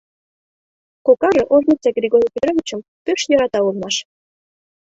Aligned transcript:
Кокаже 1.05 1.41
ожнысек 1.53 1.93
Григорий 1.99 2.33
Петровичым 2.33 2.79
пеш 3.03 3.19
йӧрата 3.29 3.59
улмаш. 3.67 3.95